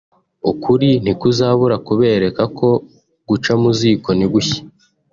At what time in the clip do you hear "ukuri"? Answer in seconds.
0.51-0.89